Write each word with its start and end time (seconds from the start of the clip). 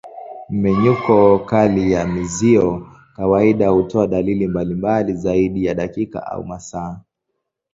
Mmenyuko 0.49 1.39
kali 1.39 1.91
ya 1.91 2.07
mzio 2.07 2.87
kawaida 3.15 3.67
hutoa 3.69 4.07
dalili 4.07 4.47
mbalimbali 4.47 5.13
zaidi 5.13 5.65
ya 5.65 5.73
dakika 5.73 6.27
au 6.27 6.43
masaa. 6.45 6.99